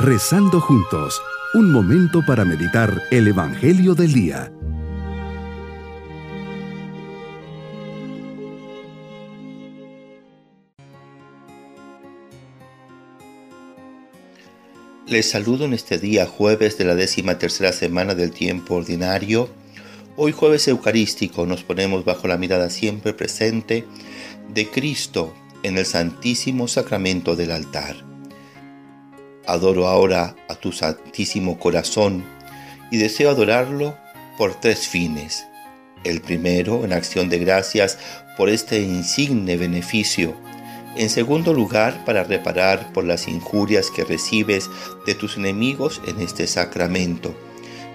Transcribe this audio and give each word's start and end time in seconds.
Rezando 0.00 0.60
juntos, 0.60 1.20
un 1.54 1.72
momento 1.72 2.24
para 2.24 2.44
meditar 2.44 3.02
el 3.10 3.26
Evangelio 3.26 3.96
del 3.96 4.12
Día. 4.12 4.52
Les 15.08 15.28
saludo 15.28 15.64
en 15.64 15.74
este 15.74 15.98
día 15.98 16.26
jueves 16.26 16.78
de 16.78 16.84
la 16.84 16.94
décima 16.94 17.40
tercera 17.40 17.72
semana 17.72 18.14
del 18.14 18.30
tiempo 18.30 18.76
ordinario. 18.76 19.48
Hoy 20.16 20.30
jueves 20.30 20.68
eucarístico 20.68 21.44
nos 21.44 21.64
ponemos 21.64 22.04
bajo 22.04 22.28
la 22.28 22.38
mirada 22.38 22.70
siempre 22.70 23.14
presente 23.14 23.84
de 24.54 24.68
Cristo 24.70 25.34
en 25.64 25.76
el 25.76 25.86
Santísimo 25.86 26.68
Sacramento 26.68 27.34
del 27.34 27.50
altar. 27.50 28.07
Adoro 29.48 29.88
ahora 29.88 30.36
a 30.48 30.56
tu 30.56 30.72
Santísimo 30.72 31.58
Corazón 31.58 32.22
y 32.90 32.98
deseo 32.98 33.30
adorarlo 33.30 33.96
por 34.36 34.54
tres 34.54 34.86
fines. 34.86 35.46
El 36.04 36.20
primero, 36.20 36.84
en 36.84 36.92
acción 36.92 37.30
de 37.30 37.38
gracias 37.38 37.98
por 38.36 38.50
este 38.50 38.82
insigne 38.82 39.56
beneficio. 39.56 40.34
En 40.96 41.08
segundo 41.08 41.54
lugar, 41.54 42.04
para 42.04 42.24
reparar 42.24 42.92
por 42.92 43.04
las 43.04 43.26
injurias 43.26 43.90
que 43.90 44.04
recibes 44.04 44.68
de 45.06 45.14
tus 45.14 45.38
enemigos 45.38 46.02
en 46.06 46.20
este 46.20 46.46
sacramento. 46.46 47.34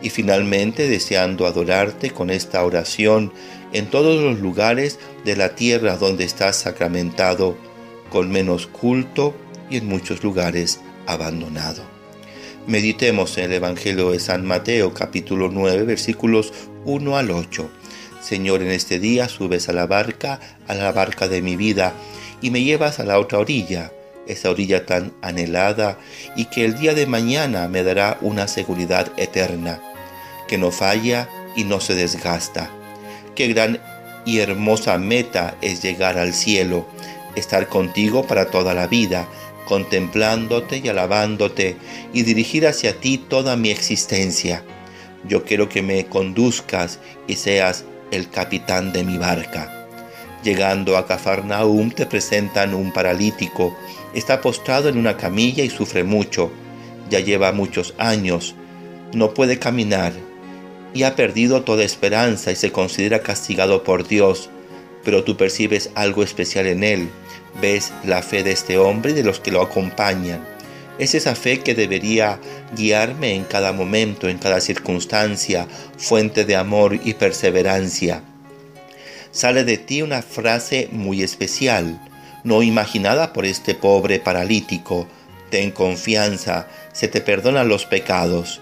Y 0.00 0.08
finalmente, 0.08 0.88
deseando 0.88 1.46
adorarte 1.46 2.12
con 2.12 2.30
esta 2.30 2.64
oración 2.64 3.30
en 3.74 3.90
todos 3.90 4.22
los 4.22 4.40
lugares 4.40 4.98
de 5.26 5.36
la 5.36 5.54
tierra 5.54 5.98
donde 5.98 6.24
estás 6.24 6.56
sacramentado, 6.56 7.58
con 8.08 8.30
menos 8.30 8.66
culto 8.68 9.34
y 9.68 9.76
en 9.76 9.86
muchos 9.86 10.24
lugares 10.24 10.80
abandonado. 11.06 11.82
Meditemos 12.66 13.36
en 13.38 13.44
el 13.44 13.54
Evangelio 13.54 14.12
de 14.12 14.20
San 14.20 14.46
Mateo 14.46 14.94
capítulo 14.94 15.48
9 15.50 15.82
versículos 15.82 16.52
1 16.84 17.16
al 17.16 17.30
8. 17.30 17.68
Señor, 18.20 18.62
en 18.62 18.70
este 18.70 19.00
día 19.00 19.28
subes 19.28 19.68
a 19.68 19.72
la 19.72 19.86
barca, 19.86 20.38
a 20.68 20.74
la 20.74 20.92
barca 20.92 21.26
de 21.26 21.42
mi 21.42 21.56
vida, 21.56 21.92
y 22.40 22.50
me 22.50 22.62
llevas 22.62 23.00
a 23.00 23.04
la 23.04 23.18
otra 23.18 23.38
orilla, 23.38 23.90
esa 24.26 24.50
orilla 24.50 24.86
tan 24.86 25.12
anhelada 25.22 25.98
y 26.36 26.46
que 26.46 26.64
el 26.64 26.78
día 26.78 26.94
de 26.94 27.06
mañana 27.06 27.68
me 27.68 27.82
dará 27.82 28.18
una 28.20 28.46
seguridad 28.46 29.10
eterna, 29.16 29.80
que 30.46 30.58
no 30.58 30.70
falla 30.70 31.28
y 31.56 31.64
no 31.64 31.80
se 31.80 31.94
desgasta. 31.94 32.70
Qué 33.34 33.48
gran 33.48 33.80
y 34.24 34.38
hermosa 34.38 34.98
meta 34.98 35.56
es 35.60 35.82
llegar 35.82 36.18
al 36.18 36.32
cielo, 36.32 36.86
estar 37.34 37.68
contigo 37.68 38.24
para 38.26 38.46
toda 38.46 38.74
la 38.74 38.86
vida, 38.86 39.26
contemplándote 39.66 40.78
y 40.78 40.88
alabándote 40.88 41.76
y 42.12 42.22
dirigir 42.22 42.66
hacia 42.66 43.00
ti 43.00 43.18
toda 43.18 43.56
mi 43.56 43.70
existencia. 43.70 44.64
Yo 45.24 45.44
quiero 45.44 45.68
que 45.68 45.82
me 45.82 46.06
conduzcas 46.06 46.98
y 47.26 47.36
seas 47.36 47.84
el 48.10 48.28
capitán 48.28 48.92
de 48.92 49.04
mi 49.04 49.18
barca. 49.18 49.88
Llegando 50.42 50.96
a 50.96 51.06
Cafarnaum 51.06 51.90
te 51.92 52.06
presentan 52.06 52.74
un 52.74 52.92
paralítico. 52.92 53.76
Está 54.14 54.40
postrado 54.40 54.88
en 54.88 54.98
una 54.98 55.16
camilla 55.16 55.62
y 55.62 55.70
sufre 55.70 56.02
mucho. 56.02 56.50
Ya 57.08 57.20
lleva 57.20 57.52
muchos 57.52 57.94
años. 57.98 58.56
No 59.14 59.34
puede 59.34 59.58
caminar 59.58 60.12
y 60.94 61.04
ha 61.04 61.14
perdido 61.14 61.62
toda 61.62 61.84
esperanza 61.84 62.50
y 62.50 62.56
se 62.56 62.72
considera 62.72 63.22
castigado 63.22 63.84
por 63.84 64.06
Dios. 64.06 64.50
Pero 65.04 65.24
tú 65.24 65.36
percibes 65.36 65.90
algo 65.94 66.22
especial 66.22 66.66
en 66.66 66.84
él 66.84 67.08
ves 67.60 67.92
la 68.04 68.22
fe 68.22 68.42
de 68.42 68.52
este 68.52 68.78
hombre 68.78 69.12
y 69.12 69.14
de 69.14 69.24
los 69.24 69.40
que 69.40 69.50
lo 69.50 69.62
acompañan. 69.62 70.46
Es 70.98 71.14
esa 71.14 71.34
fe 71.34 71.60
que 71.60 71.74
debería 71.74 72.38
guiarme 72.76 73.34
en 73.34 73.44
cada 73.44 73.72
momento, 73.72 74.28
en 74.28 74.38
cada 74.38 74.60
circunstancia, 74.60 75.66
fuente 75.96 76.44
de 76.44 76.56
amor 76.56 76.98
y 77.02 77.14
perseverancia. 77.14 78.22
Sale 79.30 79.64
de 79.64 79.78
ti 79.78 80.02
una 80.02 80.22
frase 80.22 80.88
muy 80.92 81.22
especial, 81.22 82.00
no 82.44 82.62
imaginada 82.62 83.32
por 83.32 83.46
este 83.46 83.74
pobre 83.74 84.20
paralítico. 84.20 85.08
Ten 85.50 85.70
confianza, 85.70 86.68
se 86.92 87.08
te 87.08 87.20
perdonan 87.20 87.68
los 87.68 87.86
pecados. 87.86 88.60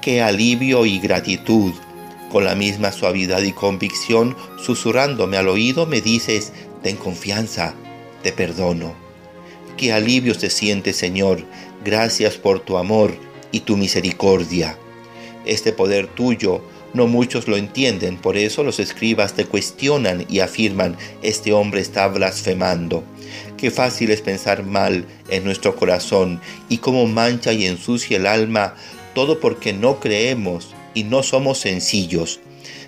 Qué 0.00 0.22
alivio 0.22 0.86
y 0.86 1.00
gratitud. 1.00 1.74
Con 2.36 2.44
la 2.44 2.54
misma 2.54 2.92
suavidad 2.92 3.40
y 3.40 3.52
convicción, 3.52 4.36
susurrándome 4.62 5.38
al 5.38 5.48
oído, 5.48 5.86
me 5.86 6.02
dices, 6.02 6.52
ten 6.82 6.96
confianza, 6.96 7.72
te 8.22 8.30
perdono. 8.30 8.92
Qué 9.78 9.90
alivio 9.94 10.34
se 10.34 10.50
siente, 10.50 10.92
Señor, 10.92 11.42
gracias 11.82 12.34
por 12.34 12.60
tu 12.60 12.76
amor 12.76 13.14
y 13.52 13.60
tu 13.60 13.78
misericordia. 13.78 14.76
Este 15.46 15.72
poder 15.72 16.08
tuyo 16.08 16.60
no 16.92 17.06
muchos 17.06 17.48
lo 17.48 17.56
entienden, 17.56 18.18
por 18.18 18.36
eso 18.36 18.62
los 18.62 18.80
escribas 18.80 19.32
te 19.32 19.46
cuestionan 19.46 20.26
y 20.28 20.40
afirman, 20.40 20.98
este 21.22 21.54
hombre 21.54 21.80
está 21.80 22.06
blasfemando. 22.06 23.02
Qué 23.56 23.70
fácil 23.70 24.10
es 24.10 24.20
pensar 24.20 24.62
mal 24.62 25.06
en 25.30 25.42
nuestro 25.42 25.74
corazón 25.74 26.42
y 26.68 26.76
cómo 26.76 27.06
mancha 27.06 27.54
y 27.54 27.64
ensucia 27.64 28.18
el 28.18 28.26
alma, 28.26 28.74
todo 29.14 29.40
porque 29.40 29.72
no 29.72 30.00
creemos 30.00 30.75
y 30.96 31.04
no 31.04 31.22
somos 31.22 31.58
sencillos. 31.58 32.40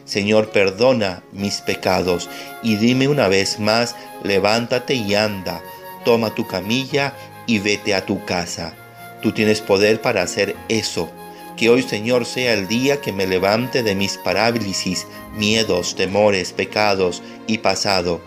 Señor, 0.04 0.50
perdona 0.50 1.22
mis 1.30 1.60
pecados 1.60 2.28
y 2.62 2.76
dime 2.76 3.06
una 3.06 3.28
vez 3.28 3.60
más, 3.60 3.94
levántate 4.24 4.94
y 4.94 5.14
anda, 5.14 5.62
toma 6.04 6.34
tu 6.34 6.46
camilla 6.48 7.14
y 7.46 7.58
vete 7.58 7.94
a 7.94 8.06
tu 8.06 8.24
casa. 8.24 8.74
Tú 9.22 9.32
tienes 9.32 9.60
poder 9.60 10.00
para 10.00 10.22
hacer 10.22 10.56
eso. 10.68 11.10
Que 11.58 11.68
hoy, 11.68 11.82
Señor, 11.82 12.24
sea 12.24 12.54
el 12.54 12.66
día 12.66 13.00
que 13.00 13.12
me 13.12 13.26
levante 13.26 13.82
de 13.82 13.94
mis 13.94 14.16
parálisis, 14.16 15.06
miedos, 15.36 15.94
temores, 15.94 16.52
pecados 16.52 17.22
y 17.46 17.58
pasado, 17.58 18.22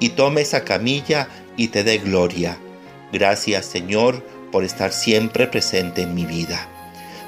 y 0.00 0.10
tome 0.10 0.40
esa 0.40 0.64
camilla 0.64 1.28
y 1.56 1.68
te 1.68 1.84
dé 1.84 1.98
gloria. 1.98 2.58
Gracias, 3.12 3.66
Señor, 3.66 4.26
por 4.50 4.64
estar 4.64 4.92
siempre 4.92 5.46
presente 5.46 6.02
en 6.02 6.14
mi 6.14 6.24
vida. 6.24 6.71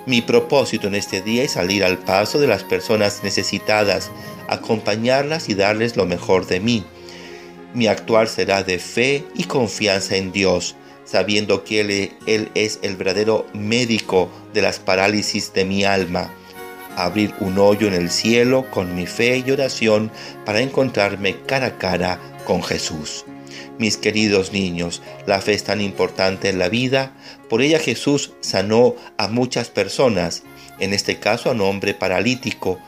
Mi 0.07 0.21
propósito 0.21 0.89
en 0.89 0.95
este 0.95 1.23
día 1.23 1.45
es 1.45 1.53
salir 1.53 1.83
al 1.83 1.97
paso 1.97 2.39
de 2.39 2.47
las 2.47 2.63
personas 2.63 3.23
necesitadas, 3.23 4.11
acompañarlas 4.49 5.49
y 5.49 5.55
darles 5.55 5.97
lo 5.97 6.05
mejor 6.05 6.47
de 6.47 6.61
mí. 6.61 6.85
Mi 7.73 7.87
actuar 7.87 8.29
será 8.29 8.63
de 8.63 8.79
fe 8.79 9.25
y 9.35 9.45
confianza 9.45 10.17
en 10.17 10.31
Dios, 10.31 10.77
sabiendo 11.07 11.65
que 11.65 11.81
Él, 11.81 12.13
Él 12.27 12.51
es 12.55 12.81
el 12.83 12.97
verdadero 12.97 13.47
médico 13.55 14.31
de 14.53 14.61
las 14.61 14.79
parálisis 14.79 15.55
de 15.55 15.65
mi 15.65 15.85
alma. 15.85 16.31
Abrir 16.97 17.35
un 17.41 17.59
hoyo 17.59 17.89
en 17.89 17.95
el 17.95 18.11
cielo 18.11 18.71
con 18.71 18.95
mi 18.95 19.07
fe 19.07 19.43
y 19.45 19.51
oración 19.51 20.13
para 20.45 20.61
encontrarme 20.61 21.41
cara 21.47 21.67
a 21.67 21.79
cara 21.79 22.21
con 22.45 22.63
Jesús. 22.63 23.25
Mis 23.79 23.97
queridos 23.97 24.53
niños, 24.53 25.03
la 25.27 25.41
fe 25.41 25.55
es 25.55 25.65
tan 25.65 25.81
importante 25.81 26.49
en 26.49 26.59
la 26.59 26.69
vida, 26.69 27.13
por 27.49 27.63
ella 27.63 27.79
Jesús 27.79 28.33
sanó 28.41 28.95
a 29.17 29.29
muchas 29.29 29.69
personas, 29.69 30.43
en 30.79 30.93
este 30.93 31.19
caso 31.19 31.49
a 31.49 31.53
un 31.53 31.61
hombre 31.61 31.95
paralítico. 31.95 32.79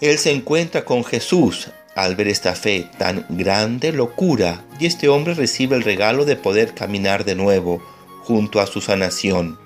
Él 0.00 0.18
se 0.18 0.32
encuentra 0.32 0.84
con 0.84 1.04
Jesús 1.04 1.70
al 1.94 2.16
ver 2.16 2.28
esta 2.28 2.54
fe 2.54 2.88
tan 2.98 3.24
grande 3.28 3.92
locura 3.92 4.64
y 4.80 4.86
este 4.86 5.08
hombre 5.08 5.34
recibe 5.34 5.76
el 5.76 5.82
regalo 5.82 6.24
de 6.24 6.36
poder 6.36 6.74
caminar 6.74 7.24
de 7.24 7.36
nuevo 7.36 7.82
junto 8.22 8.60
a 8.60 8.66
su 8.66 8.80
sanación. 8.80 9.58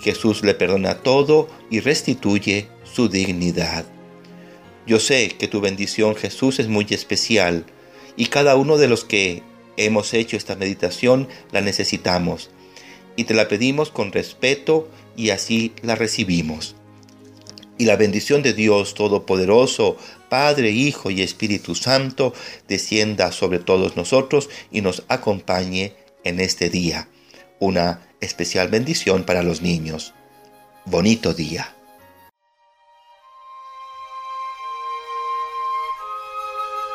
Jesús 0.00 0.42
le 0.42 0.54
perdona 0.54 0.96
todo 0.96 1.48
y 1.70 1.80
restituye 1.80 2.68
su 2.84 3.08
dignidad. 3.08 3.84
Yo 4.86 5.00
sé 5.00 5.28
que 5.38 5.48
tu 5.48 5.60
bendición 5.60 6.14
Jesús 6.14 6.58
es 6.60 6.68
muy 6.68 6.86
especial 6.90 7.66
y 8.16 8.26
cada 8.26 8.56
uno 8.56 8.78
de 8.78 8.88
los 8.88 9.04
que 9.04 9.42
hemos 9.76 10.14
hecho 10.14 10.36
esta 10.36 10.56
meditación 10.56 11.28
la 11.52 11.60
necesitamos 11.60 12.50
y 13.16 13.24
te 13.24 13.34
la 13.34 13.48
pedimos 13.48 13.90
con 13.90 14.12
respeto 14.12 14.88
y 15.16 15.30
así 15.30 15.72
la 15.82 15.94
recibimos. 15.94 16.76
Y 17.78 17.84
la 17.84 17.96
bendición 17.96 18.42
de 18.42 18.54
Dios 18.54 18.94
Todopoderoso, 18.94 19.96
Padre, 20.30 20.70
Hijo 20.70 21.10
y 21.10 21.22
Espíritu 21.22 21.74
Santo, 21.74 22.32
descienda 22.68 23.32
sobre 23.32 23.58
todos 23.58 23.96
nosotros 23.96 24.48
y 24.70 24.80
nos 24.80 25.02
acompañe 25.08 25.94
en 26.24 26.40
este 26.40 26.70
día. 26.70 27.08
Una 27.58 28.08
especial 28.20 28.68
bendición 28.68 29.24
para 29.24 29.42
los 29.42 29.60
niños. 29.60 30.14
Bonito 30.86 31.34
día. 31.34 31.75